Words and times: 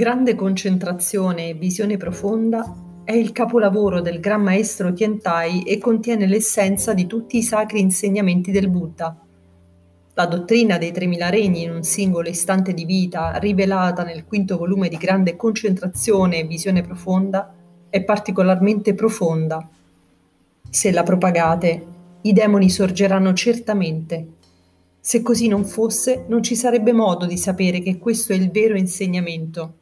Grande 0.00 0.34
concentrazione 0.34 1.50
e 1.50 1.52
visione 1.52 1.98
profonda 1.98 2.74
è 3.04 3.12
il 3.12 3.32
capolavoro 3.32 4.00
del 4.00 4.18
Gran 4.18 4.40
Maestro 4.40 4.94
Tiantai 4.94 5.64
e 5.64 5.76
contiene 5.76 6.26
l'essenza 6.26 6.94
di 6.94 7.06
tutti 7.06 7.36
i 7.36 7.42
sacri 7.42 7.80
insegnamenti 7.80 8.50
del 8.50 8.70
Buddha. 8.70 9.14
La 10.14 10.24
dottrina 10.24 10.78
dei 10.78 10.90
3000 10.90 11.28
regni 11.28 11.64
in 11.64 11.72
un 11.72 11.82
singolo 11.82 12.30
istante 12.30 12.72
di 12.72 12.86
vita, 12.86 13.36
rivelata 13.36 14.02
nel 14.02 14.24
quinto 14.24 14.56
volume 14.56 14.88
di 14.88 14.96
Grande 14.96 15.36
concentrazione 15.36 16.38
e 16.38 16.44
visione 16.44 16.80
profonda, 16.80 17.52
è 17.90 18.02
particolarmente 18.02 18.94
profonda. 18.94 19.68
Se 20.70 20.92
la 20.92 21.02
propagate, 21.02 21.86
i 22.22 22.32
demoni 22.32 22.70
sorgeranno 22.70 23.34
certamente. 23.34 24.26
Se 24.98 25.20
così 25.20 25.46
non 25.46 25.66
fosse, 25.66 26.24
non 26.26 26.42
ci 26.42 26.56
sarebbe 26.56 26.94
modo 26.94 27.26
di 27.26 27.36
sapere 27.36 27.80
che 27.80 27.98
questo 27.98 28.32
è 28.32 28.36
il 28.36 28.50
vero 28.50 28.78
insegnamento. 28.78 29.74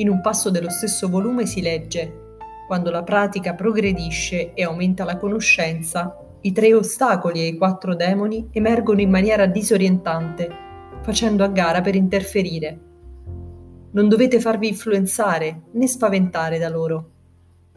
In 0.00 0.08
un 0.08 0.20
passo 0.20 0.50
dello 0.50 0.70
stesso 0.70 1.08
volume 1.08 1.44
si 1.44 1.60
legge 1.60 2.26
quando 2.68 2.88
la 2.90 3.02
pratica 3.02 3.54
progredisce 3.54 4.52
e 4.54 4.62
aumenta 4.62 5.02
la 5.02 5.16
conoscenza, 5.16 6.16
i 6.42 6.52
tre 6.52 6.72
ostacoli 6.72 7.40
e 7.40 7.46
i 7.46 7.56
quattro 7.56 7.96
demoni 7.96 8.48
emergono 8.52 9.00
in 9.00 9.10
maniera 9.10 9.46
disorientante, 9.46 10.48
facendo 11.02 11.42
a 11.42 11.48
gara 11.48 11.80
per 11.80 11.96
interferire. 11.96 12.78
Non 13.90 14.08
dovete 14.08 14.38
farvi 14.38 14.68
influenzare 14.68 15.62
né 15.72 15.88
spaventare 15.88 16.58
da 16.58 16.68
loro. 16.68 17.10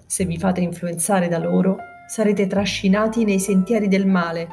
Se 0.06 0.24
vi 0.24 0.38
fate 0.38 0.62
influenzare 0.62 1.28
da 1.28 1.40
loro, 1.40 1.78
sarete 2.08 2.46
trascinati 2.46 3.24
nei 3.24 3.40
sentieri 3.40 3.88
del 3.88 4.06
male. 4.06 4.48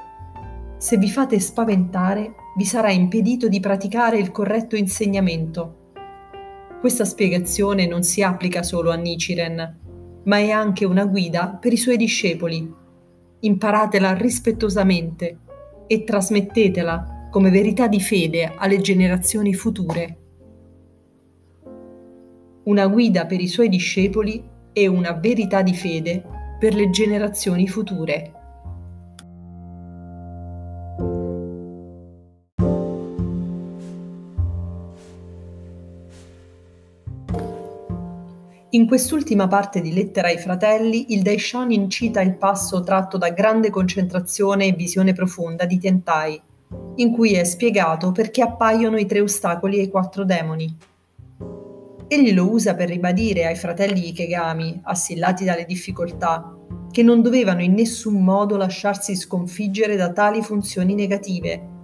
Se 0.79 0.97
vi 0.97 1.11
fate 1.11 1.39
spaventare, 1.39 2.33
vi 2.57 2.65
sarà 2.65 2.91
impedito 2.91 3.47
di 3.47 3.61
praticare 3.61 4.17
il 4.17 4.31
corretto 4.31 4.75
insegnamento 4.75 5.79
questa 6.81 7.05
spiegazione 7.05 7.87
non 7.87 8.03
si 8.03 8.23
applica 8.23 8.63
solo 8.63 8.91
a 8.91 8.95
Nichiren, 8.95 9.79
ma 10.25 10.39
è 10.39 10.51
anche 10.51 10.85
una 10.85 11.07
guida 11.07 11.59
per 11.61 11.73
i 11.73 11.77
suoi 11.77 11.97
discepoli. 11.97 12.73
Imparatela 13.41 14.15
rispettosamente 14.15 15.39
e 15.87 16.05
trasmettetela 16.05 17.29
come 17.31 17.51
verità 17.51 17.89
di 17.89 18.01
fede 18.01 18.53
alle 18.57 18.81
generazioni 18.81 19.55
future. 19.55 20.17
Una 22.65 22.87
guida 22.87 23.27
per 23.27 23.41
i 23.41 23.49
suoi 23.49 23.69
discepoli 23.69 24.43
e 24.73 24.87
una 24.87 25.13
verità 25.13 25.63
di 25.63 25.75
fede 25.75 26.23
per 26.59 26.75
le 26.75 26.91
generazioni 26.91 27.67
future. 27.67 28.38
In 38.73 38.87
quest'ultima 38.87 39.49
parte 39.49 39.81
di 39.81 39.95
Lettera 39.95 40.29
ai 40.29 40.37
fratelli, 40.37 41.15
il 41.15 41.23
Daishonin 41.23 41.89
cita 41.89 42.21
il 42.21 42.37
passo 42.37 42.83
tratto 42.83 43.17
da 43.17 43.31
Grande 43.31 43.71
concentrazione 43.71 44.67
e 44.67 44.73
visione 44.73 45.15
profonda 45.15 45.65
di 45.65 45.79
Tentai, 45.79 46.39
in 46.97 47.11
cui 47.11 47.33
è 47.33 47.45
spiegato 47.45 48.13
perché 48.13 48.43
appaiono 48.43 48.99
i 48.99 49.07
tre 49.07 49.23
ostacoli 49.23 49.79
e 49.79 49.85
i 49.85 49.89
quattro 49.89 50.27
demoni. 50.27 50.77
Egli 52.09 52.35
lo 52.35 52.51
usa 52.51 52.75
per 52.75 52.91
ribadire 52.91 53.47
ai 53.47 53.57
fratelli 53.57 54.09
Ikegami, 54.09 54.81
assillati 54.85 55.47
dalle 55.47 55.65
difficoltà, 55.65 56.55
che 56.91 57.03
non 57.03 57.23
dovevano 57.23 57.63
in 57.63 57.73
nessun 57.73 58.23
modo 58.23 58.59
lasciarsi 58.59 59.17
sconfiggere 59.17 59.97
da 59.97 60.13
tali 60.13 60.43
funzioni 60.43 60.95
negative 60.95 61.77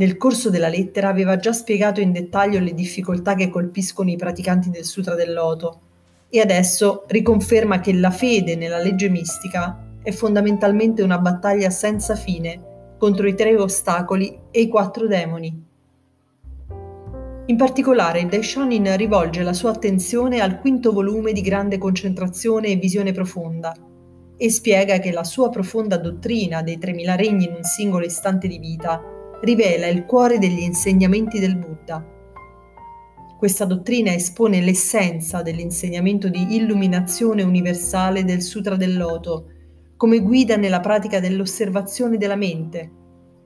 nel 0.00 0.16
corso 0.16 0.48
della 0.48 0.68
lettera 0.68 1.08
aveva 1.08 1.36
già 1.36 1.52
spiegato 1.52 2.00
in 2.00 2.10
dettaglio 2.10 2.58
le 2.58 2.72
difficoltà 2.72 3.34
che 3.34 3.50
colpiscono 3.50 4.08
i 4.08 4.16
praticanti 4.16 4.70
del 4.70 4.86
Sutra 4.86 5.14
del 5.14 5.34
Loto 5.34 5.80
e 6.30 6.40
adesso 6.40 7.04
riconferma 7.06 7.80
che 7.80 7.92
la 7.92 8.10
fede 8.10 8.56
nella 8.56 8.78
legge 8.78 9.10
mistica 9.10 9.78
è 10.02 10.10
fondamentalmente 10.10 11.02
una 11.02 11.18
battaglia 11.18 11.68
senza 11.68 12.16
fine 12.16 12.94
contro 12.96 13.28
i 13.28 13.34
tre 13.34 13.54
ostacoli 13.54 14.38
e 14.50 14.62
i 14.62 14.68
quattro 14.68 15.06
demoni. 15.06 15.64
In 17.44 17.56
particolare 17.58 18.24
Daishonin 18.24 18.96
rivolge 18.96 19.42
la 19.42 19.52
sua 19.52 19.72
attenzione 19.72 20.40
al 20.40 20.60
quinto 20.60 20.92
volume 20.92 21.32
di 21.32 21.42
grande 21.42 21.76
concentrazione 21.76 22.68
e 22.68 22.76
visione 22.76 23.12
profonda 23.12 23.76
e 24.38 24.50
spiega 24.50 24.98
che 24.98 25.12
la 25.12 25.24
sua 25.24 25.50
profonda 25.50 25.98
dottrina 25.98 26.62
dei 26.62 26.78
3000 26.78 27.16
regni 27.16 27.44
in 27.44 27.54
un 27.56 27.64
singolo 27.64 28.06
istante 28.06 28.48
di 28.48 28.58
vita 28.58 29.18
rivela 29.42 29.86
il 29.86 30.04
cuore 30.04 30.38
degli 30.38 30.60
insegnamenti 30.60 31.38
del 31.38 31.56
Buddha. 31.56 32.04
Questa 33.38 33.64
dottrina 33.64 34.12
espone 34.12 34.60
l'essenza 34.60 35.40
dell'insegnamento 35.40 36.28
di 36.28 36.56
illuminazione 36.56 37.42
universale 37.42 38.24
del 38.24 38.42
Sutra 38.42 38.76
del 38.76 38.96
Loto 38.96 39.46
come 39.96 40.20
guida 40.20 40.56
nella 40.56 40.80
pratica 40.80 41.20
dell'osservazione 41.20 42.16
della 42.16 42.36
mente 42.36 42.90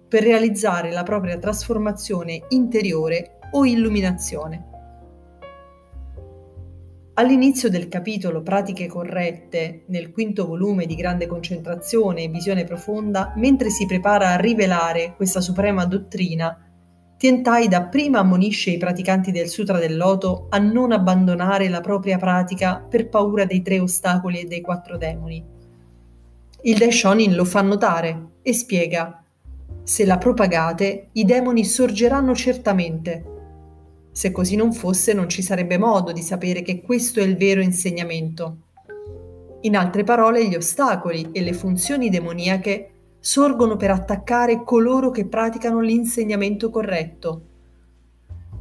per 0.09 0.23
realizzare 0.23 0.91
la 0.91 1.03
propria 1.03 1.39
trasformazione 1.39 2.45
interiore 2.51 3.39
o 3.53 3.65
illuminazione. 3.65 4.74
All'inizio 7.17 7.71
del 7.71 7.87
capitolo 7.87 8.43
Pratiche 8.43 8.89
corrette, 8.89 9.85
nel 9.87 10.11
quinto 10.11 10.47
volume 10.47 10.85
di 10.85 10.97
grande 10.97 11.27
concentrazione 11.27 12.25
e 12.25 12.29
visione 12.29 12.65
profonda, 12.65 13.33
mentre 13.37 13.71
si 13.71 13.87
prepara 13.87 14.31
a 14.31 14.37
rivelare 14.37 15.15
questa 15.15 15.41
suprema 15.41 15.85
dottrina, 15.85 16.59
Tientai 17.17 17.69
dapprima 17.69 18.19
ammonisce 18.19 18.71
i 18.71 18.77
praticanti 18.77 19.31
del 19.31 19.49
Sutra 19.49 19.79
del 19.79 19.97
Loto 19.97 20.47
a 20.51 20.59
non 20.59 20.91
abbandonare 20.91 21.69
la 21.69 21.81
propria 21.81 22.19
pratica 22.19 22.85
per 22.87 23.09
paura 23.09 23.45
dei 23.45 23.63
tre 23.63 23.79
ostacoli 23.79 24.41
e 24.41 24.45
dei 24.47 24.61
quattro 24.61 24.99
demoni. 24.99 25.43
Il 26.63 26.77
Daishonin 26.77 27.35
lo 27.35 27.45
fa 27.45 27.63
notare 27.63 28.33
e 28.43 28.53
spiega: 28.53 29.23
Se 29.85 30.05
la 30.05 30.19
propagate, 30.19 31.11
i 31.13 31.25
demoni 31.25 31.65
sorgeranno 31.65 32.35
certamente 32.35 33.34
se 34.15 34.31
così 34.31 34.55
non 34.55 34.73
fosse, 34.73 35.13
non 35.13 35.29
ci 35.29 35.43
sarebbe 35.43 35.77
modo 35.77 36.13
di 36.13 36.23
sapere 36.23 36.63
che 36.63 36.83
questo 36.83 37.19
è 37.19 37.25
il 37.25 37.37
vero 37.37 37.61
insegnamento. 37.61 38.59
In 39.63 39.77
altre 39.77 40.05
parole, 40.05 40.47
gli 40.47 40.55
ostacoli 40.55 41.31
e 41.33 41.41
le 41.41 41.53
funzioni 41.53 42.11
demoniache 42.11 42.91
sorgono 43.19 43.77
per 43.77 43.91
attaccare 43.91 44.63
coloro 44.63 45.11
che 45.11 45.27
praticano 45.27 45.81
l'insegnamento 45.81 46.71
corretto. 46.71 47.43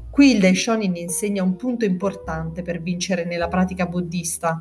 Qui 0.09 0.31
il 0.31 0.39
Daishonin 0.39 0.95
insegna 0.95 1.43
un 1.43 1.55
punto 1.55 1.85
importante 1.85 2.63
per 2.63 2.81
vincere 2.81 3.23
nella 3.23 3.47
pratica 3.47 3.85
buddista, 3.85 4.59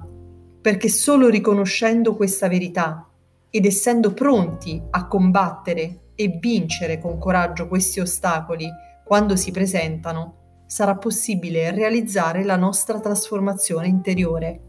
perché 0.60 0.90
solo 0.90 1.30
riconoscendo 1.30 2.14
questa 2.14 2.48
verità 2.48 3.08
ed 3.48 3.64
essendo 3.64 4.12
pronti 4.12 4.78
a 4.90 5.06
combattere 5.06 6.00
e 6.14 6.38
vincere 6.38 6.98
con 6.98 7.16
coraggio 7.16 7.66
questi 7.66 7.98
ostacoli 7.98 8.68
quando 9.02 9.36
si 9.36 9.50
presentano, 9.52 10.40
sarà 10.72 10.96
possibile 10.96 11.70
realizzare 11.70 12.42
la 12.44 12.56
nostra 12.56 12.98
trasformazione 12.98 13.88
interiore. 13.88 14.60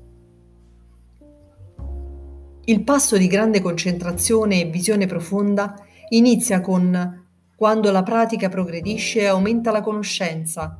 Il 2.65 2.83
passo 2.83 3.15
di 3.15 3.25
grande 3.27 3.61
concentrazione 3.61 4.59
e 4.59 4.65
visione 4.65 5.05
profonda 5.05 5.73
inizia 6.09 6.59
con 6.59 7.25
quando 7.55 7.89
la 7.89 8.03
pratica 8.03 8.49
progredisce 8.49 9.27
aumenta 9.27 9.71
la 9.71 9.79
conoscenza, 9.79 10.77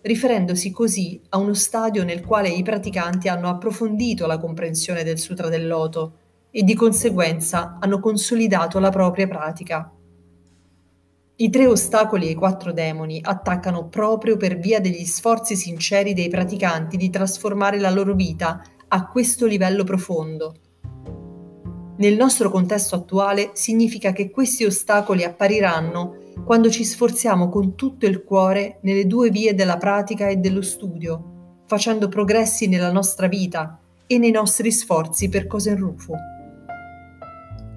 riferendosi 0.00 0.72
così 0.72 1.22
a 1.28 1.38
uno 1.38 1.54
stadio 1.54 2.02
nel 2.02 2.24
quale 2.24 2.48
i 2.48 2.64
praticanti 2.64 3.28
hanno 3.28 3.48
approfondito 3.48 4.26
la 4.26 4.38
comprensione 4.38 5.04
del 5.04 5.20
Sutra 5.20 5.48
del 5.48 5.68
Loto 5.68 6.18
e 6.50 6.64
di 6.64 6.74
conseguenza 6.74 7.78
hanno 7.78 8.00
consolidato 8.00 8.80
la 8.80 8.90
propria 8.90 9.28
pratica. 9.28 9.93
I 11.36 11.50
tre 11.50 11.66
ostacoli 11.66 12.28
e 12.28 12.30
i 12.30 12.34
quattro 12.34 12.72
demoni 12.72 13.18
attaccano 13.20 13.88
proprio 13.88 14.36
per 14.36 14.56
via 14.56 14.80
degli 14.80 15.04
sforzi 15.04 15.56
sinceri 15.56 16.14
dei 16.14 16.28
praticanti 16.28 16.96
di 16.96 17.10
trasformare 17.10 17.80
la 17.80 17.90
loro 17.90 18.14
vita 18.14 18.62
a 18.86 19.08
questo 19.08 19.44
livello 19.44 19.82
profondo. 19.82 20.54
Nel 21.96 22.14
nostro 22.14 22.50
contesto 22.50 22.94
attuale 22.94 23.50
significa 23.54 24.12
che 24.12 24.30
questi 24.30 24.64
ostacoli 24.64 25.24
appariranno 25.24 26.18
quando 26.44 26.70
ci 26.70 26.84
sforziamo 26.84 27.48
con 27.48 27.74
tutto 27.74 28.06
il 28.06 28.22
cuore 28.22 28.78
nelle 28.82 29.08
due 29.08 29.30
vie 29.30 29.54
della 29.54 29.76
pratica 29.76 30.28
e 30.28 30.36
dello 30.36 30.62
studio, 30.62 31.62
facendo 31.66 32.06
progressi 32.06 32.68
nella 32.68 32.92
nostra 32.92 33.26
vita 33.26 33.80
e 34.06 34.18
nei 34.18 34.30
nostri 34.30 34.70
sforzi 34.70 35.28
per 35.28 35.48
Kosen 35.48 35.78
Rufu. 35.78 36.14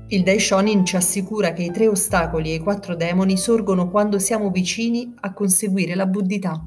Il 0.10 0.24
Daishonin 0.24 0.86
ci 0.86 0.96
assicura 0.96 1.52
che 1.52 1.64
i 1.64 1.72
tre 1.72 1.90
ostacoli 1.90 2.52
e 2.52 2.56
i 2.56 2.60
quattro 2.60 2.96
demoni 2.96 3.36
sorgono 3.36 3.90
quando 3.90 4.20
siamo 4.20 4.50
vicini 4.52 5.14
a 5.20 5.34
conseguire 5.34 5.96
la 5.96 6.06
buddhità. 6.06 6.66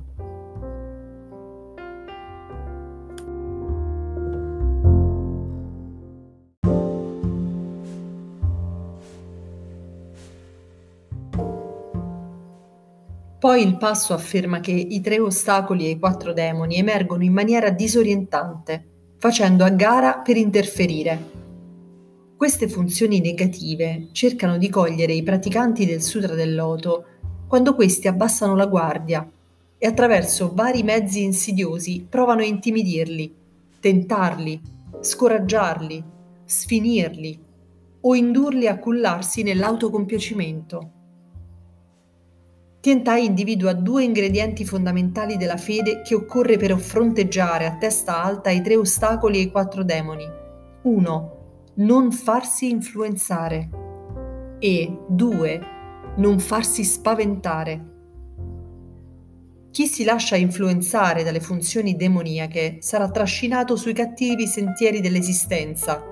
Poi 13.38 13.62
il 13.62 13.78
passo 13.78 14.12
afferma 14.12 14.60
che 14.60 14.72
i 14.72 15.00
tre 15.00 15.18
ostacoli 15.18 15.86
e 15.86 15.90
i 15.92 15.98
quattro 15.98 16.34
demoni 16.34 16.76
emergono 16.76 17.24
in 17.24 17.32
maniera 17.32 17.70
disorientante, 17.70 18.84
facendo 19.16 19.64
a 19.64 19.70
gara 19.70 20.18
per 20.18 20.36
interferire. 20.36 21.39
Queste 22.40 22.70
funzioni 22.70 23.20
negative 23.20 24.08
cercano 24.12 24.56
di 24.56 24.70
cogliere 24.70 25.12
i 25.12 25.22
praticanti 25.22 25.84
del 25.84 26.00
Sutra 26.00 26.34
del 26.34 26.54
Loto 26.54 27.04
quando 27.46 27.74
questi 27.74 28.08
abbassano 28.08 28.56
la 28.56 28.64
guardia 28.64 29.30
e 29.76 29.86
attraverso 29.86 30.50
vari 30.54 30.82
mezzi 30.82 31.22
insidiosi 31.22 32.06
provano 32.08 32.40
a 32.40 32.46
intimidirli, 32.46 33.34
tentarli, 33.78 34.58
scoraggiarli, 35.00 36.02
sfinirli 36.46 37.38
o 38.00 38.14
indurli 38.14 38.66
a 38.68 38.78
cullarsi 38.78 39.42
nell'autocompiacimento. 39.42 40.90
Tientai 42.80 43.26
individua 43.26 43.74
due 43.74 44.04
ingredienti 44.04 44.64
fondamentali 44.64 45.36
della 45.36 45.58
fede 45.58 46.00
che 46.00 46.14
occorre 46.14 46.56
per 46.56 46.78
fronteggiare 46.78 47.66
a 47.66 47.76
testa 47.76 48.22
alta 48.22 48.48
i 48.48 48.62
tre 48.62 48.76
ostacoli 48.76 49.36
e 49.36 49.42
i 49.42 49.50
quattro 49.50 49.84
demoni. 49.84 50.24
1. 50.84 51.39
Non 51.80 52.12
farsi 52.12 52.70
influenzare. 52.70 53.68
E 54.58 54.98
2. 55.08 55.60
Non 56.16 56.38
farsi 56.38 56.84
spaventare. 56.84 57.88
Chi 59.70 59.86
si 59.86 60.04
lascia 60.04 60.36
influenzare 60.36 61.22
dalle 61.22 61.40
funzioni 61.40 61.96
demoniache 61.96 62.78
sarà 62.80 63.10
trascinato 63.10 63.76
sui 63.76 63.94
cattivi 63.94 64.46
sentieri 64.46 65.00
dell'esistenza, 65.00 66.04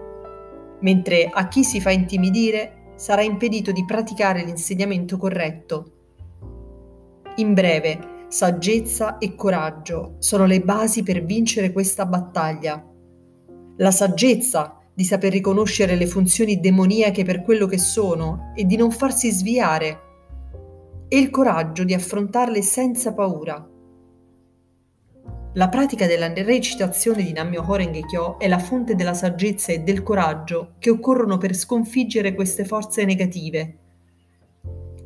mentre 0.81 1.29
a 1.31 1.49
chi 1.49 1.65
si 1.65 1.81
fa 1.81 1.91
intimidire 1.91 2.93
sarà 2.97 3.23
impedito 3.23 3.73
di 3.73 3.85
praticare 3.85 4.44
l'insegnamento 4.44 5.17
corretto 5.17 5.93
in 7.38 7.55
breve, 7.55 8.26
saggezza 8.29 9.19
e 9.19 9.37
coraggio 9.37 10.17
sono 10.19 10.44
le 10.44 10.61
basi 10.61 11.05
per 11.05 11.25
vincere 11.25 11.71
questa 11.71 12.05
battaglia. 12.05 12.85
La 13.76 13.91
saggezza 13.93 14.78
di 14.99 15.05
saper 15.05 15.31
riconoscere 15.31 15.95
le 15.95 16.09
funzioni 16.09 16.59
demoniache 16.59 17.23
per 17.23 17.43
quello 17.43 17.69
che 17.69 17.79
sono 17.79 18.50
e 18.56 18.65
di 18.65 18.75
non 18.75 18.91
farsi 18.91 19.31
sviare, 19.31 20.00
e 21.06 21.17
il 21.17 21.31
coraggio 21.31 21.85
di 21.85 21.95
affrontarle 21.95 22.61
senza 22.62 23.15
paura. 23.15 23.65
La 25.55 25.69
pratica 25.69 26.09
della 26.09 26.33
recitazione 26.33 27.23
di 27.23 27.31
Nammyo 27.31 27.65
Horenge 27.65 28.00
Kyo 28.00 28.39
è 28.39 28.49
la 28.49 28.59
fonte 28.59 28.97
della 28.97 29.15
saggezza 29.15 29.71
e 29.71 29.83
del 29.83 30.03
coraggio 30.03 30.73
che 30.81 30.91
occorrono 30.91 31.39
per 31.39 31.55
sconfiggere 31.55 32.35
queste 32.35 32.65
forze 32.65 33.05
negative 33.05 33.79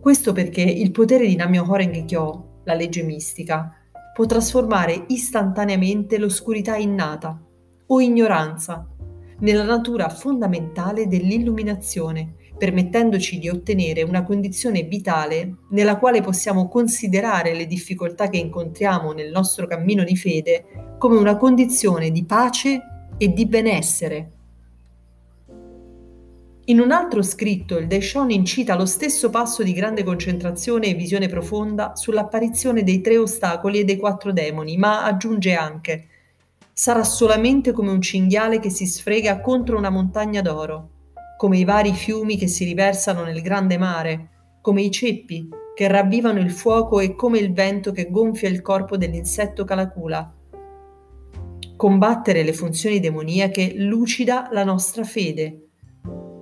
questo 0.03 0.33
perché 0.33 0.63
il 0.63 0.91
potere 0.91 1.29
di 1.29 1.37
Nammyo 1.37 1.65
Horeng 1.65 2.05
Kyo, 2.07 2.63
la 2.65 2.75
legge 2.75 3.05
mistica, 3.05 3.73
può 4.13 4.27
trasformare 4.27 5.05
istantaneamente 5.07 6.19
l'oscurità 6.19 6.75
innata 6.75 7.41
o 7.87 8.01
ignoranza 8.01 8.85
nella 9.43 9.65
natura 9.65 10.09
fondamentale 10.09 11.07
dell'illuminazione, 11.07 12.35
permettendoci 12.57 13.39
di 13.39 13.49
ottenere 13.49 14.03
una 14.03 14.23
condizione 14.23 14.83
vitale 14.83 15.57
nella 15.71 15.97
quale 15.99 16.21
possiamo 16.21 16.69
considerare 16.69 17.55
le 17.55 17.67
difficoltà 17.67 18.29
che 18.29 18.39
incontriamo 18.39 19.13
nel 19.13 19.31
nostro 19.31 19.67
cammino 19.67 20.05
di 20.05 20.17
fede 20.17 20.95
come 20.99 21.17
una 21.17 21.37
condizione 21.37 22.11
di 22.11 22.25
pace 22.25 22.81
e 23.19 23.33
di 23.33 23.47
benessere. 23.47 24.31
In 26.67 26.79
un 26.79 26.93
altro 26.93 27.23
scritto 27.23 27.77
il 27.77 27.89
Daishonin 27.89 28.45
cita 28.45 28.77
lo 28.77 28.87
stesso 28.87 29.31
passo 29.31 29.65
di 29.65 29.73
grande 29.73 30.05
concentrazione 30.05 30.87
e 30.87 30.95
visione 30.95 31.27
profonda 31.27 31.97
sull'apparizione 31.97 32.85
dei 32.85 33.01
tre 33.01 33.19
ostacoli 33.19 33.81
e 33.81 33.85
dei 33.85 33.97
quattro 33.97 34.33
demoni, 34.33 34.77
ma 34.77 35.05
aggiunge 35.05 35.55
anche 35.55 36.07
sarà 36.83 37.05
solamente 37.05 37.71
come 37.71 37.93
un 37.93 38.01
cinghiale 38.01 38.59
che 38.59 38.69
si 38.69 38.87
sfrega 38.87 39.41
contro 39.41 39.79
una 39.79 39.89
montagna 39.89 40.43
d'oro, 40.43 40.89
come 41.37 41.59
i 41.59 41.65
vari 41.65 41.93
fiumi 41.93 42.37
che 42.37 42.49
si 42.49 42.65
riversano 42.65 43.23
nel 43.23 43.41
grande 43.41 43.79
mare, 43.79 44.31
come 44.61 44.83
i 44.83 44.91
ceppi 44.91 45.49
che 45.77 45.87
ravvivano 45.87 46.41
il 46.41 46.51
fuoco 46.51 46.99
e 46.99 47.15
come 47.15 47.39
il 47.39 47.53
vento 47.53 47.93
che 47.93 48.11
gonfia 48.11 48.49
il 48.49 48.63
corpo 48.63 48.97
dell'insetto 48.97 49.63
calacula. 49.63 50.35
Combattere 51.77 52.43
le 52.43 52.53
funzioni 52.53 52.99
demoniache 52.99 53.75
lucida 53.77 54.49
la 54.51 54.65
nostra 54.65 55.05
fede 55.05 55.69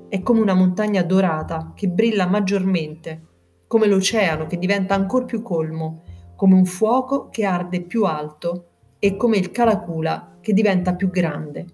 è 0.09 0.23
come 0.23 0.41
una 0.41 0.55
montagna 0.55 1.03
dorata 1.03 1.75
che 1.77 1.89
brilla 1.89 2.27
maggiormente, 2.27 3.27
come 3.67 3.87
l'oceano 3.87 4.47
che 4.47 4.57
diventa 4.57 4.95
ancora 4.95 5.27
più 5.27 5.43
colmo, 5.43 6.03
come 6.35 6.55
un 6.55 6.65
fuoco 6.65 7.29
che 7.29 7.45
arde 7.45 7.83
più 7.83 8.05
alto 8.05 8.70
e 9.01 9.17
come 9.17 9.39
il 9.39 9.51
calacula 9.51 10.37
che 10.41 10.53
diventa 10.53 10.95
più 10.95 11.11
grande. 11.11 11.67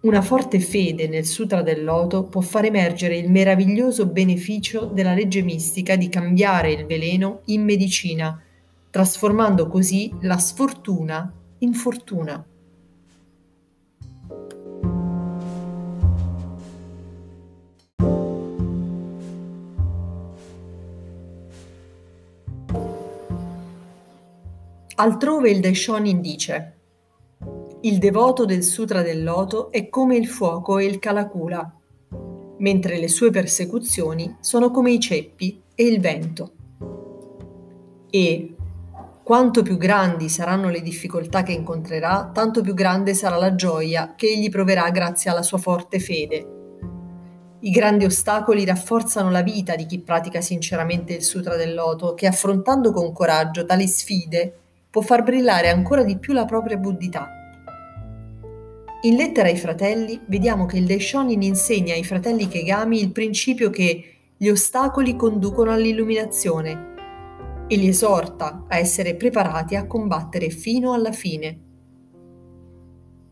Una 0.00 0.20
forte 0.20 0.60
fede 0.60 1.08
nel 1.08 1.24
Sutra 1.24 1.62
del 1.62 1.82
Loto 1.82 2.24
può 2.24 2.40
far 2.40 2.66
emergere 2.66 3.16
il 3.16 3.30
meraviglioso 3.30 4.06
beneficio 4.06 4.84
della 4.84 5.14
legge 5.14 5.42
mistica 5.42 5.96
di 5.96 6.08
cambiare 6.08 6.72
il 6.72 6.86
veleno 6.86 7.40
in 7.46 7.64
medicina, 7.64 8.40
trasformando 8.90 9.66
così 9.66 10.12
la 10.20 10.38
sfortuna 10.38 11.32
in 11.58 11.72
fortuna. 11.72 12.44
Altrove 25.00 25.48
il 25.48 25.60
Daishonin 25.60 26.20
dice 26.20 26.72
il 27.82 27.98
devoto 27.98 28.44
del 28.44 28.64
Sutra 28.64 29.00
del 29.00 29.22
Loto 29.22 29.70
è 29.70 29.88
come 29.88 30.16
il 30.16 30.26
fuoco 30.26 30.78
e 30.78 30.86
il 30.86 30.98
Kalakula, 30.98 31.72
mentre 32.58 32.98
le 32.98 33.06
sue 33.06 33.30
persecuzioni 33.30 34.38
sono 34.40 34.72
come 34.72 34.90
i 34.90 34.98
ceppi 34.98 35.62
e 35.72 35.84
il 35.84 36.00
vento. 36.00 36.52
E 38.10 38.56
quanto 39.22 39.62
più 39.62 39.76
grandi 39.76 40.28
saranno 40.28 40.68
le 40.68 40.82
difficoltà 40.82 41.44
che 41.44 41.52
incontrerà, 41.52 42.32
tanto 42.34 42.60
più 42.60 42.74
grande 42.74 43.14
sarà 43.14 43.36
la 43.36 43.54
gioia 43.54 44.14
che 44.16 44.26
egli 44.26 44.48
proverà 44.48 44.90
grazie 44.90 45.30
alla 45.30 45.44
sua 45.44 45.58
forte 45.58 46.00
fede. 46.00 46.48
I 47.60 47.70
grandi 47.70 48.04
ostacoli 48.04 48.64
rafforzano 48.64 49.30
la 49.30 49.42
vita 49.42 49.76
di 49.76 49.86
chi 49.86 50.00
pratica 50.00 50.40
sinceramente 50.40 51.12
il 51.14 51.22
Sutra 51.22 51.54
del 51.54 51.74
Loto, 51.74 52.14
che 52.14 52.26
affrontando 52.26 52.90
con 52.90 53.12
coraggio 53.12 53.64
tali 53.64 53.86
sfide 53.86 54.62
può 54.98 55.06
far 55.06 55.22
brillare 55.22 55.68
ancora 55.68 56.02
di 56.02 56.18
più 56.18 56.32
la 56.32 56.44
propria 56.44 56.76
buddhità. 56.76 57.28
In 59.02 59.14
Lettera 59.14 59.46
ai 59.46 59.56
fratelli 59.56 60.20
vediamo 60.26 60.66
che 60.66 60.78
il 60.78 60.86
Daishonin 60.86 61.40
insegna 61.42 61.94
ai 61.94 62.02
fratelli 62.02 62.48
Kegami 62.48 63.00
il 63.00 63.12
principio 63.12 63.70
che 63.70 64.14
gli 64.36 64.48
ostacoli 64.48 65.14
conducono 65.14 65.70
all'illuminazione 65.70 67.66
e 67.68 67.76
li 67.76 67.86
esorta 67.86 68.64
a 68.66 68.76
essere 68.76 69.14
preparati 69.14 69.76
a 69.76 69.86
combattere 69.86 70.50
fino 70.50 70.92
alla 70.92 71.12
fine. 71.12 71.60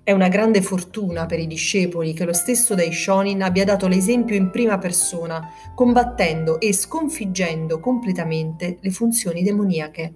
È 0.05 0.13
una 0.13 0.29
grande 0.29 0.63
fortuna 0.63 1.27
per 1.27 1.41
i 1.41 1.49
discepoli 1.49 2.13
che 2.13 2.25
lo 2.25 2.33
stesso 2.33 2.77
Daishonin 2.77 3.43
abbia 3.43 3.65
dato 3.65 3.89
l'esempio 3.89 4.37
in 4.37 4.51
prima 4.51 4.79
persona, 4.79 5.51
combattendo 5.75 6.61
e 6.61 6.73
sconfiggendo 6.73 7.81
completamente 7.81 8.79
le 8.81 8.91
funzioni 8.93 9.43
demoniache. 9.43 10.15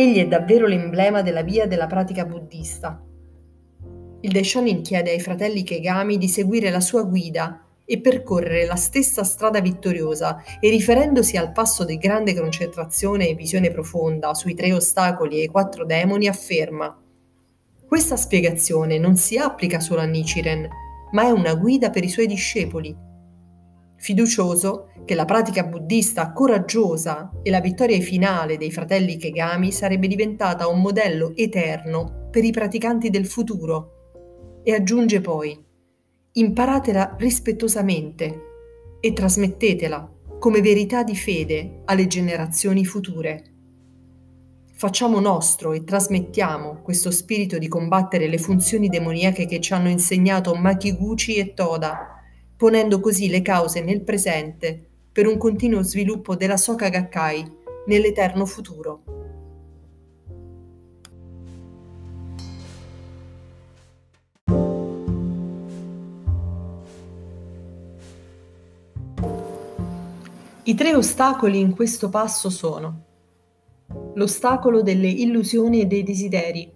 Egli 0.00 0.18
è 0.18 0.28
davvero 0.28 0.68
l'emblema 0.68 1.22
della 1.22 1.42
via 1.42 1.66
della 1.66 1.88
pratica 1.88 2.24
buddista. 2.24 3.02
Il 4.20 4.30
Daishonin 4.30 4.80
chiede 4.82 5.10
ai 5.10 5.18
fratelli 5.18 5.64
Kegami 5.64 6.18
di 6.18 6.28
seguire 6.28 6.70
la 6.70 6.78
sua 6.78 7.02
guida 7.02 7.64
e 7.84 8.00
percorrere 8.00 8.64
la 8.64 8.76
stessa 8.76 9.24
strada 9.24 9.60
vittoriosa 9.60 10.40
e 10.60 10.70
riferendosi 10.70 11.36
al 11.36 11.50
passo 11.50 11.84
di 11.84 11.98
grande 11.98 12.32
concentrazione 12.32 13.26
e 13.26 13.34
visione 13.34 13.72
profonda 13.72 14.34
sui 14.34 14.54
tre 14.54 14.72
ostacoli 14.72 15.40
e 15.40 15.42
i 15.42 15.48
quattro 15.48 15.84
demoni 15.84 16.28
afferma 16.28 16.96
questa 17.88 18.16
spiegazione 18.16 18.98
non 18.98 19.16
si 19.16 19.36
applica 19.36 19.80
solo 19.80 20.02
a 20.02 20.04
Nichiren, 20.04 20.68
ma 21.10 21.22
è 21.22 21.30
una 21.30 21.56
guida 21.56 21.90
per 21.90 22.04
i 22.04 22.08
suoi 22.08 22.28
discepoli 22.28 23.07
fiducioso 23.98 24.90
che 25.04 25.14
la 25.14 25.24
pratica 25.24 25.64
buddista 25.64 26.32
coraggiosa 26.32 27.30
e 27.42 27.50
la 27.50 27.60
vittoria 27.60 28.00
finale 28.00 28.56
dei 28.56 28.70
fratelli 28.70 29.16
Kegami 29.16 29.72
sarebbe 29.72 30.06
diventata 30.06 30.68
un 30.68 30.80
modello 30.80 31.32
eterno 31.34 32.28
per 32.30 32.44
i 32.44 32.50
praticanti 32.50 33.10
del 33.10 33.26
futuro. 33.26 34.60
E 34.62 34.72
aggiunge 34.72 35.20
poi, 35.20 35.58
imparatela 36.32 37.16
rispettosamente 37.18 38.42
e 39.00 39.12
trasmettetela 39.12 40.12
come 40.38 40.60
verità 40.60 41.02
di 41.02 41.16
fede 41.16 41.82
alle 41.86 42.06
generazioni 42.06 42.84
future. 42.84 43.42
Facciamo 44.74 45.18
nostro 45.18 45.72
e 45.72 45.82
trasmettiamo 45.82 46.82
questo 46.82 47.10
spirito 47.10 47.58
di 47.58 47.66
combattere 47.66 48.28
le 48.28 48.38
funzioni 48.38 48.88
demoniache 48.88 49.46
che 49.46 49.58
ci 49.58 49.72
hanno 49.72 49.88
insegnato 49.88 50.54
Makiguchi 50.54 51.34
e 51.34 51.54
Toda 51.54 52.17
ponendo 52.58 52.98
così 52.98 53.28
le 53.28 53.40
cause 53.40 53.80
nel 53.80 54.02
presente 54.02 54.84
per 55.12 55.28
un 55.28 55.38
continuo 55.38 55.84
sviluppo 55.84 56.34
della 56.34 56.56
Soka 56.56 56.88
Gakkai 56.88 57.56
nell'eterno 57.86 58.44
futuro. 58.46 59.02
I 70.64 70.74
tre 70.74 70.96
ostacoli 70.96 71.60
in 71.60 71.76
questo 71.76 72.08
passo 72.08 72.50
sono 72.50 73.04
l'ostacolo 74.14 74.82
delle 74.82 75.08
illusioni 75.08 75.80
e 75.80 75.86
dei 75.86 76.02
desideri, 76.02 76.70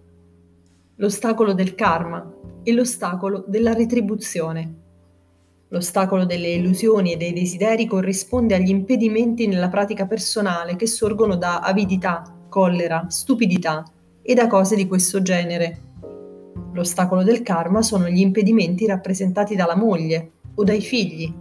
l'ostacolo 0.95 1.53
del 1.53 1.75
karma 1.75 2.33
e 2.63 2.71
l'ostacolo 2.71 3.43
della 3.45 3.73
retribuzione. 3.73 4.82
L'ostacolo 5.73 6.23
delle 6.23 6.49
illusioni 6.49 7.13
e 7.13 7.17
dei 7.17 7.33
desideri 7.33 7.87
corrisponde 7.87 8.53
agli 8.53 8.69
impedimenti 8.69 9.47
nella 9.47 9.69
pratica 9.69 10.05
personale 10.05 10.75
che 10.75 10.85
sorgono 10.85 11.35
da 11.35 11.61
avidità, 11.61 12.21
collera, 12.47 13.07
stupidità 13.09 13.83
e 14.21 14.35
da 14.35 14.45
cose 14.45 14.75
di 14.75 14.85
questo 14.85 15.23
genere. 15.23 15.79
L'ostacolo 16.73 17.23
del 17.23 17.41
karma 17.41 17.81
sono 17.81 18.07
gli 18.07 18.19
impedimenti 18.19 18.85
rappresentati 18.85 19.55
dalla 19.55 19.75
moglie 19.75 20.33
o 20.53 20.63
dai 20.63 20.79
figli 20.79 21.33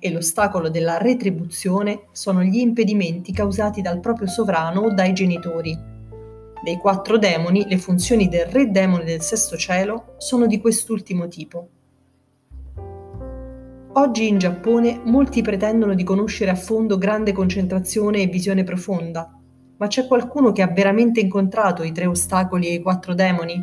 e 0.00 0.10
l'ostacolo 0.12 0.70
della 0.70 0.96
retribuzione 0.96 2.04
sono 2.12 2.42
gli 2.42 2.56
impedimenti 2.56 3.34
causati 3.34 3.82
dal 3.82 4.00
proprio 4.00 4.28
sovrano 4.28 4.80
o 4.80 4.94
dai 4.94 5.12
genitori. 5.12 5.78
Dei 6.64 6.78
quattro 6.78 7.18
demoni, 7.18 7.66
le 7.68 7.76
funzioni 7.76 8.30
del 8.30 8.46
re 8.46 8.70
demone 8.70 9.04
del 9.04 9.20
sesto 9.20 9.58
cielo 9.58 10.14
sono 10.16 10.46
di 10.46 10.58
quest'ultimo 10.58 11.28
tipo. 11.28 11.68
Oggi 13.90 14.28
in 14.28 14.38
Giappone 14.38 15.00
molti 15.04 15.40
pretendono 15.40 15.94
di 15.94 16.04
conoscere 16.04 16.50
a 16.50 16.54
fondo 16.54 16.98
grande 16.98 17.32
concentrazione 17.32 18.20
e 18.20 18.26
visione 18.26 18.62
profonda, 18.62 19.32
ma 19.78 19.86
c'è 19.86 20.06
qualcuno 20.06 20.52
che 20.52 20.62
ha 20.62 20.68
veramente 20.68 21.20
incontrato 21.20 21.82
i 21.82 21.92
tre 21.92 22.06
ostacoli 22.06 22.68
e 22.68 22.74
i 22.74 22.82
quattro 22.82 23.14
demoni? 23.14 23.60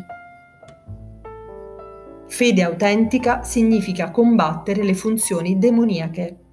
Fede 2.26 2.62
autentica 2.62 3.44
significa 3.44 4.10
combattere 4.10 4.82
le 4.82 4.94
funzioni 4.94 5.58
demoniache. 5.58 6.45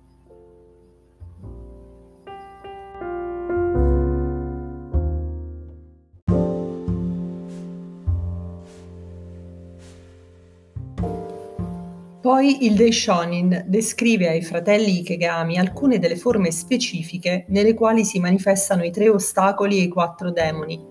Poi 12.23 12.65
il 12.65 12.75
Daishonin 12.75 13.65
descrive 13.67 14.29
ai 14.29 14.41
fratelli 14.41 14.99
Ikegami 14.99 15.57
alcune 15.57 15.99
delle 15.99 16.15
forme 16.15 16.51
specifiche 16.51 17.43
nelle 17.49 17.73
quali 17.73 18.05
si 18.05 18.17
manifestano 18.17 18.85
i 18.85 18.91
tre 18.91 19.09
ostacoli 19.09 19.79
e 19.79 19.81
i 19.81 19.87
quattro 19.89 20.31
demoni, 20.31 20.81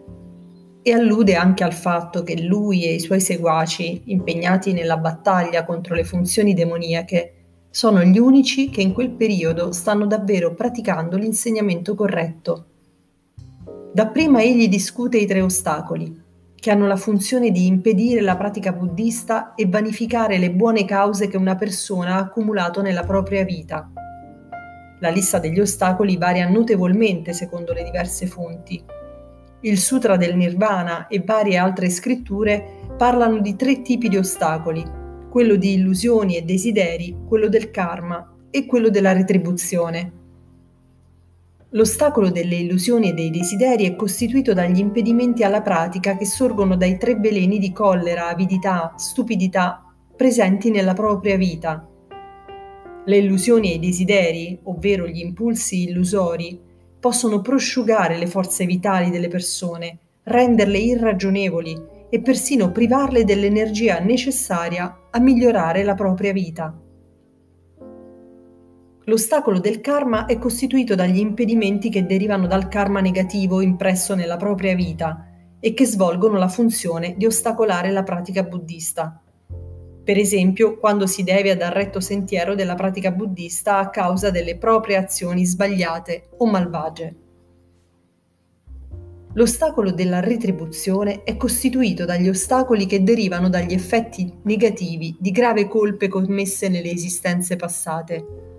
e 0.83 0.93
allude 0.93 1.35
anche 1.35 1.65
al 1.65 1.73
fatto 1.73 2.23
che 2.23 2.39
lui 2.43 2.85
e 2.85 2.93
i 2.93 3.01
suoi 3.01 3.19
seguaci, 3.19 4.03
impegnati 4.09 4.75
nella 4.75 4.99
battaglia 4.99 5.65
contro 5.65 5.95
le 5.95 6.05
funzioni 6.05 6.53
demoniache, 6.53 7.35
sono 7.71 8.05
gli 8.05 8.19
unici 8.19 8.69
che 8.69 8.83
in 8.83 8.93
quel 8.93 9.13
periodo 9.13 9.73
stanno 9.73 10.05
davvero 10.05 10.53
praticando 10.53 11.17
l'insegnamento 11.17 11.95
corretto. 11.95 12.67
Dapprima 13.95 14.43
egli 14.43 14.69
discute 14.69 15.17
i 15.17 15.25
tre 15.25 15.41
ostacoli, 15.41 16.22
che 16.63 16.71
hanno 16.71 16.87
la 16.87 16.95
funzione 16.95 17.51
di 17.51 17.67
impedire 17.67 18.21
la 18.21 18.37
pratica 18.37 18.71
buddista 18.71 19.57
e 19.57 19.67
vanificare 19.67 20.39
le 20.39 20.53
buone 20.53 20.85
cause 20.85 21.27
che 21.27 21.37
una 21.37 21.57
persona 21.57 22.15
ha 22.15 22.19
accumulato 22.19 22.81
nella 22.83 23.03
propria 23.03 23.43
vita. 23.43 23.91
La 25.01 25.09
lista 25.09 25.41
degli 25.41 25.59
ostacoli 25.59 26.17
varia 26.17 26.49
notevolmente 26.49 27.33
secondo 27.33 27.73
le 27.73 27.83
diverse 27.83 28.29
fonti. 28.29 28.81
Il 29.63 29.77
Sutra 29.77 30.17
del 30.17 30.37
Nirvana 30.37 31.09
e 31.09 31.21
varie 31.27 31.57
altre 31.57 31.91
scritture 31.91 32.65
parlano 32.97 33.41
di 33.41 33.57
tre 33.57 33.83
tipi 33.83 34.09
di 34.09 34.17
ostacoli, 34.17 34.85
quello 35.31 35.57
di 35.57 35.73
illusioni 35.73 36.37
e 36.37 36.43
desideri, 36.43 37.25
quello 37.27 37.49
del 37.49 37.73
karma 37.73 38.35
e 38.53 38.67
quello 38.67 38.89
della 38.89 39.13
retribuzione. 39.13 40.22
L'ostacolo 41.75 42.31
delle 42.31 42.57
illusioni 42.57 43.09
e 43.09 43.13
dei 43.15 43.31
desideri 43.31 43.87
è 43.87 43.97
costituito 43.97 44.53
dagli 44.53 44.79
impedimenti 44.79 45.43
alla 45.43 45.63
pratica 45.63 46.19
che 46.19 46.27
sorgono 46.27 46.77
dai 46.77 46.99
tre 46.99 47.15
veleni 47.15 47.59
di 47.59 47.73
collera, 47.73 48.29
avidità, 48.29 48.93
stupidità 48.99 49.83
presenti 50.15 50.71
nella 50.71 50.93
propria 50.93 51.39
vita. 51.39 51.89
Le 53.07 53.17
illusioni 53.17 53.73
e 53.73 53.77
i 53.77 53.79
desideri, 53.79 54.59
ovvero 54.65 55.07
gli 55.07 55.21
impulsi 55.21 55.85
illusori, 55.85 56.61
possono 57.01 57.41
prosciugare 57.41 58.19
le 58.19 58.27
forze 58.27 58.67
vitali 58.67 59.09
delle 59.09 59.29
persone, 59.29 59.99
renderle 60.25 60.77
irragionevoli 60.77 61.75
e 62.11 62.21
persino 62.21 62.71
privarle 62.71 63.25
dell'energia 63.25 63.99
necessaria 63.99 65.09
a 65.11 65.19
migliorare 65.19 65.85
la 65.85 65.95
propria 65.95 66.35
vita. 66.35 66.82
L'ostacolo 69.07 69.59
del 69.59 69.81
karma 69.81 70.27
è 70.27 70.39
costituito 70.39 70.95
dagli 70.95 71.19
impedimenti 71.19 71.91
che 71.91 72.07
derivano 72.07 72.47
dal 72.47 72.69
karma 72.69 73.01
negativo 73.01 73.61
impresso 73.61 74.15
nella 74.15 74.37
propria 74.37 74.77
vita 74.77 75.27
e 75.59 75.75
che 75.75 75.85
svolgono 75.87 76.39
la 76.39 76.47
funzione 76.47 77.15
di 77.17 77.27
ostacolare 77.27 77.91
la 77.91 78.05
pratica 78.05 78.45
buddista. 78.45 79.21
Per 80.05 80.17
esempio, 80.17 80.79
quando 80.79 81.09
si 81.09 81.25
devia 81.25 81.57
dal 81.57 81.73
retto 81.73 81.99
sentiero 81.99 82.55
della 82.55 82.77
pratica 82.77 83.11
buddista 83.11 83.79
a 83.79 83.91
causa 83.91 84.31
delle 84.31 84.57
proprie 84.57 84.97
azioni 84.97 85.45
sbagliate 85.45 86.29
o 86.39 86.47
malvagie. 86.47 87.15
L'ostacolo 89.35 89.91
della 89.91 90.21
retribuzione 90.21 91.25
è 91.25 91.37
costituito 91.37 92.05
dagli 92.05 92.29
ostacoli 92.29 92.87
che 92.87 93.03
derivano 93.03 93.49
dagli 93.49 93.73
effetti 93.73 94.33
negativi 94.43 95.17
di 95.19 95.31
grave 95.33 95.67
colpe 95.67 96.07
commesse 96.07 96.69
nelle 96.69 96.91
esistenze 96.91 97.57
passate 97.57 98.52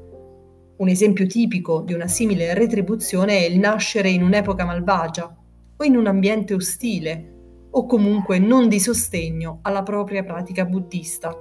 un 0.84 0.90
esempio 0.90 1.26
tipico 1.26 1.82
di 1.82 1.94
una 1.94 2.08
simile 2.08 2.54
retribuzione 2.54 3.38
è 3.38 3.46
il 3.46 3.58
nascere 3.58 4.10
in 4.10 4.22
un'epoca 4.22 4.66
malvagia 4.66 5.34
o 5.78 5.84
in 5.84 5.96
un 5.96 6.08
ambiente 6.08 6.54
ostile 6.54 7.32
o 7.72 7.86
comunque 7.86 8.38
non 8.38 8.68
di 8.68 8.80
sostegno 8.80 9.60
alla 9.62 9.82
propria 9.82 10.24
pratica 10.24 10.66
buddista. 10.66 11.34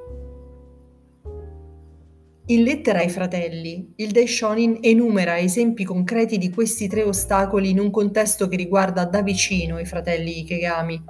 In 2.46 2.62
lettera 2.62 3.00
ai 3.00 3.08
fratelli, 3.08 3.92
il 3.96 4.12
Daishonin 4.12 4.78
enumera 4.80 5.38
esempi 5.38 5.84
concreti 5.84 6.38
di 6.38 6.50
questi 6.50 6.86
tre 6.86 7.02
ostacoli 7.02 7.70
in 7.70 7.80
un 7.80 7.90
contesto 7.90 8.46
che 8.46 8.56
riguarda 8.56 9.04
da 9.04 9.22
vicino 9.22 9.78
i 9.78 9.84
fratelli 9.84 10.38
Ikegami. 10.38 11.02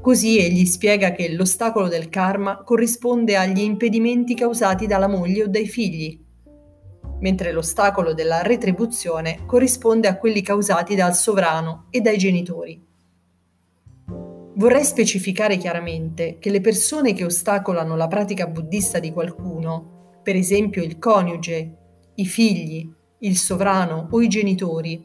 Così 0.00 0.38
egli 0.38 0.64
spiega 0.66 1.12
che 1.12 1.32
l'ostacolo 1.32 1.88
del 1.88 2.08
karma 2.08 2.62
corrisponde 2.62 3.36
agli 3.36 3.60
impedimenti 3.60 4.34
causati 4.34 4.86
dalla 4.86 5.08
moglie 5.08 5.44
o 5.44 5.48
dai 5.48 5.66
figli, 5.66 6.23
mentre 7.24 7.52
l'ostacolo 7.52 8.12
della 8.12 8.42
retribuzione 8.42 9.46
corrisponde 9.46 10.08
a 10.08 10.18
quelli 10.18 10.42
causati 10.42 10.94
dal 10.94 11.14
sovrano 11.14 11.86
e 11.88 12.02
dai 12.02 12.18
genitori. 12.18 12.78
Vorrei 14.56 14.84
specificare 14.84 15.56
chiaramente 15.56 16.36
che 16.38 16.50
le 16.50 16.60
persone 16.60 17.14
che 17.14 17.24
ostacolano 17.24 17.96
la 17.96 18.08
pratica 18.08 18.46
buddista 18.46 18.98
di 18.98 19.10
qualcuno, 19.10 20.18
per 20.22 20.36
esempio 20.36 20.82
il 20.82 20.98
coniuge, 20.98 21.76
i 22.16 22.26
figli, 22.26 22.92
il 23.20 23.36
sovrano 23.38 24.08
o 24.10 24.20
i 24.20 24.28
genitori, 24.28 25.02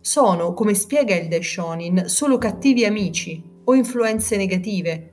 sono, 0.00 0.54
come 0.54 0.72
spiega 0.72 1.14
il 1.14 1.28
Daishonin, 1.28 2.04
solo 2.06 2.38
cattivi 2.38 2.86
amici 2.86 3.42
o 3.64 3.74
influenze 3.74 4.38
negative, 4.38 5.12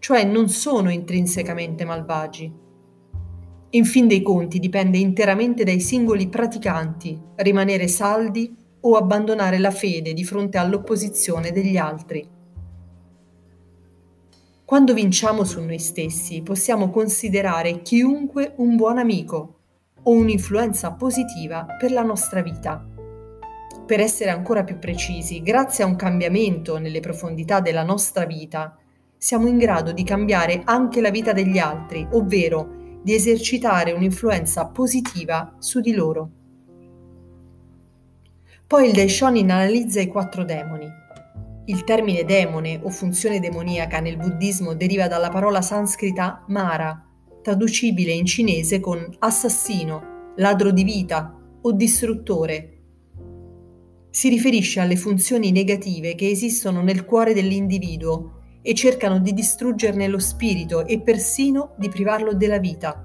cioè 0.00 0.24
non 0.24 0.48
sono 0.48 0.90
intrinsecamente 0.90 1.84
malvagi. 1.84 2.52
In 3.72 3.84
fin 3.84 4.08
dei 4.08 4.20
conti 4.20 4.58
dipende 4.58 4.98
interamente 4.98 5.62
dai 5.62 5.78
singoli 5.78 6.28
praticanti 6.28 7.16
rimanere 7.36 7.86
saldi 7.86 8.52
o 8.80 8.96
abbandonare 8.96 9.58
la 9.58 9.70
fede 9.70 10.12
di 10.12 10.24
fronte 10.24 10.58
all'opposizione 10.58 11.52
degli 11.52 11.76
altri. 11.76 12.28
Quando 14.64 14.92
vinciamo 14.92 15.44
su 15.44 15.60
noi 15.60 15.78
stessi 15.78 16.42
possiamo 16.42 16.90
considerare 16.90 17.82
chiunque 17.82 18.54
un 18.56 18.74
buon 18.74 18.98
amico 18.98 19.58
o 20.02 20.10
un'influenza 20.10 20.92
positiva 20.94 21.64
per 21.78 21.92
la 21.92 22.02
nostra 22.02 22.42
vita. 22.42 22.84
Per 23.86 24.00
essere 24.00 24.30
ancora 24.30 24.64
più 24.64 24.80
precisi, 24.80 25.42
grazie 25.42 25.84
a 25.84 25.86
un 25.86 25.94
cambiamento 25.94 26.78
nelle 26.78 27.00
profondità 27.00 27.60
della 27.60 27.84
nostra 27.84 28.24
vita, 28.24 28.76
siamo 29.16 29.46
in 29.46 29.58
grado 29.58 29.92
di 29.92 30.02
cambiare 30.02 30.62
anche 30.64 31.00
la 31.00 31.10
vita 31.10 31.32
degli 31.32 31.58
altri, 31.58 32.06
ovvero 32.12 32.78
di 33.02 33.14
esercitare 33.14 33.92
un'influenza 33.92 34.66
positiva 34.66 35.56
su 35.58 35.80
di 35.80 35.92
loro. 35.92 36.30
Poi 38.66 38.86
il 38.86 38.92
Daishonin 38.92 39.50
analizza 39.50 40.00
i 40.00 40.06
quattro 40.06 40.44
demoni. 40.44 40.86
Il 41.66 41.84
termine 41.84 42.24
demone 42.24 42.80
o 42.82 42.88
funzione 42.88 43.40
demoniaca 43.40 44.00
nel 44.00 44.16
buddismo 44.16 44.74
deriva 44.74 45.08
dalla 45.08 45.28
parola 45.28 45.62
sanscrita 45.62 46.44
mara, 46.48 47.04
traducibile 47.42 48.12
in 48.12 48.26
cinese 48.26 48.80
con 48.80 49.06
assassino, 49.18 50.32
ladro 50.36 50.70
di 50.70 50.84
vita 50.84 51.36
o 51.60 51.72
distruttore. 51.72 52.78
Si 54.10 54.28
riferisce 54.28 54.80
alle 54.80 54.96
funzioni 54.96 55.52
negative 55.52 56.14
che 56.14 56.28
esistono 56.28 56.82
nel 56.82 57.04
cuore 57.04 57.32
dell'individuo 57.32 58.39
e 58.62 58.74
cercano 58.74 59.18
di 59.18 59.32
distruggerne 59.32 60.06
lo 60.08 60.18
spirito 60.18 60.86
e 60.86 61.00
persino 61.00 61.74
di 61.76 61.88
privarlo 61.88 62.34
della 62.34 62.58
vita. 62.58 63.04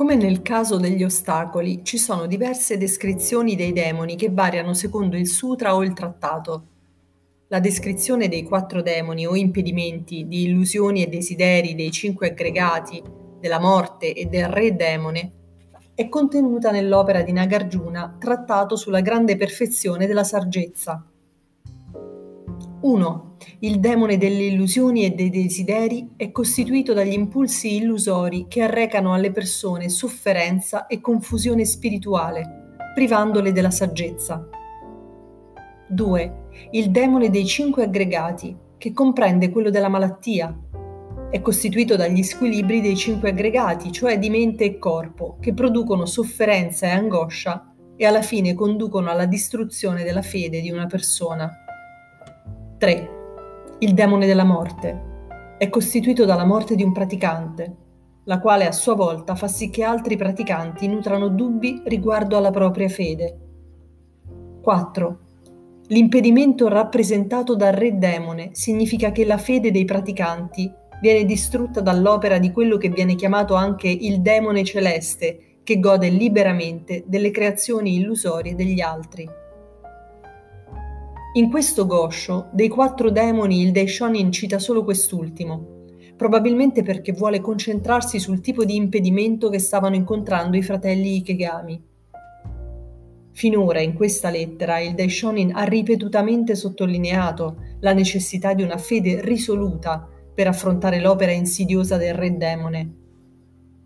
Come 0.00 0.14
nel 0.14 0.40
caso 0.40 0.78
degli 0.78 1.04
ostacoli, 1.04 1.84
ci 1.84 1.98
sono 1.98 2.26
diverse 2.26 2.78
descrizioni 2.78 3.54
dei 3.54 3.72
demoni 3.72 4.16
che 4.16 4.30
variano 4.30 4.72
secondo 4.72 5.14
il 5.16 5.28
sutra 5.28 5.74
o 5.74 5.84
il 5.84 5.92
trattato. 5.92 6.64
La 7.48 7.60
descrizione 7.60 8.28
dei 8.28 8.44
quattro 8.44 8.80
demoni 8.80 9.26
o 9.26 9.36
impedimenti, 9.36 10.26
di 10.26 10.44
illusioni 10.44 11.04
e 11.04 11.08
desideri 11.08 11.74
dei 11.74 11.90
cinque 11.90 12.28
aggregati, 12.30 13.02
della 13.40 13.58
morte 13.58 14.12
e 14.12 14.26
del 14.26 14.48
re 14.48 14.76
demone 14.76 15.32
è 15.94 16.08
contenuta 16.08 16.70
nell'opera 16.70 17.22
di 17.22 17.32
Nagarjuna 17.32 18.16
trattato 18.18 18.76
sulla 18.76 19.00
grande 19.00 19.36
perfezione 19.36 20.06
della 20.06 20.24
saggezza. 20.24 21.04
1. 22.80 23.36
Il 23.58 23.78
demone 23.78 24.16
delle 24.16 24.44
illusioni 24.44 25.04
e 25.04 25.10
dei 25.10 25.28
desideri 25.28 26.12
è 26.16 26.30
costituito 26.30 26.94
dagli 26.94 27.12
impulsi 27.12 27.76
illusori 27.76 28.46
che 28.48 28.62
arrecano 28.62 29.12
alle 29.12 29.30
persone 29.30 29.90
sofferenza 29.90 30.86
e 30.86 31.02
confusione 31.02 31.66
spirituale, 31.66 32.76
privandole 32.94 33.52
della 33.52 33.70
saggezza. 33.70 34.48
2. 35.88 36.34
Il 36.70 36.90
demone 36.90 37.28
dei 37.28 37.44
cinque 37.44 37.84
aggregati, 37.84 38.56
che 38.78 38.92
comprende 38.94 39.50
quello 39.50 39.68
della 39.68 39.88
malattia. 39.88 40.58
È 41.30 41.40
costituito 41.42 41.94
dagli 41.94 42.24
squilibri 42.24 42.80
dei 42.80 42.96
cinque 42.96 43.30
aggregati, 43.30 43.92
cioè 43.92 44.18
di 44.18 44.28
mente 44.28 44.64
e 44.64 44.78
corpo, 44.78 45.36
che 45.38 45.54
producono 45.54 46.04
sofferenza 46.04 46.86
e 46.86 46.90
angoscia 46.90 47.72
e 47.94 48.04
alla 48.04 48.20
fine 48.20 48.54
conducono 48.54 49.10
alla 49.10 49.26
distruzione 49.26 50.02
della 50.02 50.22
fede 50.22 50.60
di 50.60 50.72
una 50.72 50.86
persona. 50.86 51.48
3. 52.78 53.08
Il 53.78 53.94
demone 53.94 54.26
della 54.26 54.42
morte 54.42 55.54
è 55.56 55.68
costituito 55.68 56.24
dalla 56.24 56.44
morte 56.44 56.74
di 56.74 56.82
un 56.82 56.90
praticante, 56.90 57.76
la 58.24 58.40
quale 58.40 58.66
a 58.66 58.72
sua 58.72 58.96
volta 58.96 59.36
fa 59.36 59.46
sì 59.46 59.70
che 59.70 59.84
altri 59.84 60.16
praticanti 60.16 60.88
nutrano 60.88 61.28
dubbi 61.28 61.80
riguardo 61.84 62.36
alla 62.36 62.50
propria 62.50 62.88
fede. 62.88 63.38
4. 64.60 65.18
L'impedimento 65.90 66.66
rappresentato 66.66 67.54
dal 67.54 67.72
re 67.72 67.96
demone 67.98 68.48
significa 68.50 69.12
che 69.12 69.24
la 69.24 69.38
fede 69.38 69.70
dei 69.70 69.84
praticanti 69.84 70.78
viene 71.00 71.24
distrutta 71.24 71.80
dall'opera 71.80 72.38
di 72.38 72.52
quello 72.52 72.76
che 72.76 72.88
viene 72.88 73.14
chiamato 73.14 73.54
anche 73.54 73.88
il 73.88 74.20
demone 74.20 74.64
celeste, 74.64 75.58
che 75.62 75.78
gode 75.78 76.08
liberamente 76.08 77.04
delle 77.06 77.30
creazioni 77.30 77.96
illusorie 77.96 78.54
degli 78.54 78.80
altri. 78.80 79.28
In 81.34 81.48
questo 81.48 81.86
goscio, 81.86 82.48
dei 82.52 82.68
quattro 82.68 83.10
demoni 83.10 83.62
il 83.62 83.70
Daishonin 83.70 84.32
cita 84.32 84.58
solo 84.58 84.82
quest'ultimo, 84.82 85.84
probabilmente 86.16 86.82
perché 86.82 87.12
vuole 87.12 87.40
concentrarsi 87.40 88.18
sul 88.18 88.40
tipo 88.40 88.64
di 88.64 88.74
impedimento 88.74 89.48
che 89.48 89.60
stavano 89.60 89.94
incontrando 89.94 90.56
i 90.56 90.62
fratelli 90.62 91.16
Ikegami. 91.16 91.84
Finora 93.32 93.80
in 93.80 93.94
questa 93.94 94.28
lettera 94.28 94.80
il 94.80 94.94
Daishonin 94.94 95.52
ha 95.54 95.62
ripetutamente 95.62 96.56
sottolineato 96.56 97.56
la 97.78 97.92
necessità 97.92 98.52
di 98.52 98.62
una 98.64 98.76
fede 98.76 99.20
risoluta 99.22 100.08
per 100.40 100.48
affrontare 100.48 101.00
l'opera 101.00 101.32
insidiosa 101.32 101.98
del 101.98 102.14
re 102.14 102.34
demone. 102.34 102.94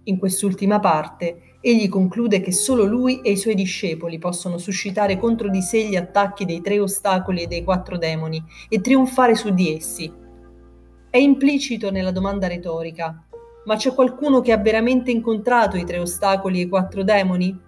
In 0.05 0.21
quest'ultima 0.21 0.79
parte 0.79 1.57
Egli 1.61 1.89
conclude 1.89 2.41
che 2.41 2.53
solo 2.53 2.85
lui 2.85 3.23
e 3.23 3.33
i 3.33 3.37
suoi 3.37 3.57
discepoli 3.57 4.19
possono 4.19 4.57
suscitare 4.57 5.19
contro 5.19 5.49
di 5.49 5.61
sé 5.61 5.83
gli 5.89 5.97
attacchi 5.97 6.45
dei 6.45 6.61
tre 6.61 6.79
ostacoli 6.79 7.43
e 7.43 7.47
dei 7.49 7.65
quattro 7.65 7.99
demoni 7.99 8.41
e 8.69 8.81
trionfare 8.81 9.35
su 9.35 9.51
di 9.51 9.75
essi. 9.75 10.13
È 11.11 11.17
implicito 11.17 11.91
nella 11.91 12.13
domanda 12.13 12.47
retorica, 12.47 13.27
ma 13.65 13.75
c'è 13.75 13.93
qualcuno 13.93 14.41
che 14.41 14.53
ha 14.53 14.59
veramente 14.59 15.11
incontrato 15.11 15.77
i 15.77 15.85
tre 15.85 15.99
ostacoli 15.99 16.61
e 16.61 16.63
i 16.67 16.69
quattro 16.69 17.03
demoni? 17.03 17.64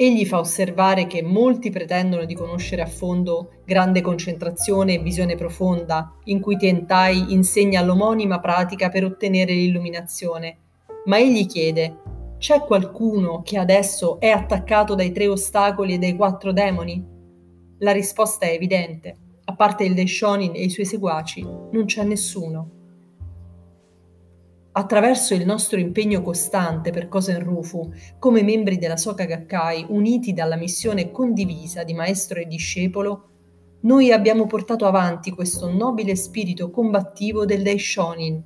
Egli 0.00 0.24
fa 0.26 0.38
osservare 0.38 1.08
che 1.08 1.24
molti 1.24 1.70
pretendono 1.70 2.24
di 2.24 2.36
conoscere 2.36 2.82
a 2.82 2.86
fondo 2.86 3.54
grande 3.64 4.00
concentrazione 4.00 4.94
e 4.94 4.98
visione 5.00 5.34
profonda, 5.34 6.14
in 6.26 6.40
cui 6.40 6.56
Tientai 6.56 7.32
insegna 7.32 7.82
l'omonima 7.82 8.38
pratica 8.38 8.90
per 8.90 9.02
ottenere 9.02 9.54
l'illuminazione, 9.54 10.58
ma 11.06 11.18
egli 11.18 11.46
chiede 11.46 11.96
c'è 12.38 12.60
qualcuno 12.60 13.42
che 13.42 13.58
adesso 13.58 14.20
è 14.20 14.28
attaccato 14.28 14.94
dai 14.94 15.10
tre 15.10 15.26
ostacoli 15.26 15.94
e 15.94 15.98
dai 15.98 16.14
quattro 16.14 16.52
demoni? 16.52 17.04
La 17.78 17.90
risposta 17.90 18.46
è 18.46 18.52
evidente. 18.52 19.16
A 19.46 19.56
parte 19.56 19.82
il 19.82 19.94
Daishonin 19.94 20.54
e 20.54 20.62
i 20.62 20.70
suoi 20.70 20.86
seguaci, 20.86 21.42
non 21.42 21.86
c'è 21.86 22.04
nessuno. 22.04 22.77
Attraverso 24.78 25.34
il 25.34 25.44
nostro 25.44 25.80
impegno 25.80 26.22
costante 26.22 26.92
per 26.92 27.08
Kosen 27.08 27.42
Rufu, 27.42 27.92
come 28.20 28.44
membri 28.44 28.78
della 28.78 28.96
Soka 28.96 29.24
Gakkai 29.24 29.86
uniti 29.88 30.32
dalla 30.32 30.54
missione 30.54 31.10
condivisa 31.10 31.82
di 31.82 31.94
maestro 31.94 32.38
e 32.38 32.46
discepolo, 32.46 33.28
noi 33.80 34.12
abbiamo 34.12 34.46
portato 34.46 34.86
avanti 34.86 35.32
questo 35.32 35.68
nobile 35.68 36.14
spirito 36.14 36.70
combattivo 36.70 37.44
del 37.44 37.64
Daishonin 37.64 38.40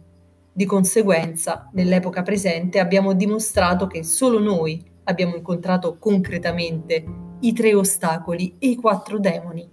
di 0.51 0.64
conseguenza, 0.64 1.68
nell'epoca 1.75 2.23
presente 2.23 2.79
abbiamo 2.79 3.12
dimostrato 3.12 3.87
che 3.87 4.03
solo 4.03 4.38
noi 4.38 4.83
abbiamo 5.05 5.37
incontrato 5.37 5.99
concretamente 5.99 7.05
i 7.40 7.53
tre 7.53 7.75
ostacoli 7.75 8.55
e 8.59 8.68
i 8.68 8.77
quattro 8.77 9.18
demoni. 9.18 9.68